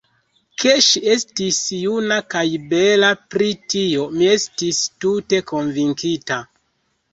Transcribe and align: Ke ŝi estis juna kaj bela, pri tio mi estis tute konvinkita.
Ke 0.61 0.71
ŝi 0.85 1.01
estis 1.15 1.59
juna 1.81 2.17
kaj 2.35 2.41
bela, 2.73 3.13
pri 3.35 3.51
tio 3.75 4.09
mi 4.17 4.33
estis 4.39 4.83
tute 5.07 5.45
konvinkita. 5.55 6.43